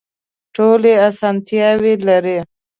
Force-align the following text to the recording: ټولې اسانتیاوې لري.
ټولې 0.55 0.93
اسانتیاوې 1.09 1.93
لري. 2.07 2.37